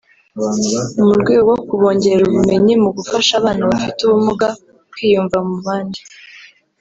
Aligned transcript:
mu 1.05 1.11
rwego 1.21 1.49
rwo 1.53 1.57
kubongerera 1.67 2.23
ubumenyi 2.29 2.73
mu 2.83 2.89
gufasha 2.97 3.31
abana 3.39 3.61
bafite 3.69 3.99
ubumuga 4.03 4.47
kwiyumva 4.91 5.37
mu 5.47 5.57
bandi 5.65 6.01